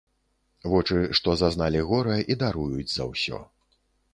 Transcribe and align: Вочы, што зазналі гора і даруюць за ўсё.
Вочы, 0.71 0.97
што 1.19 1.35
зазналі 1.43 1.83
гора 1.91 2.17
і 2.35 2.39
даруюць 2.45 2.89
за 2.95 3.03
ўсё. 3.11 3.39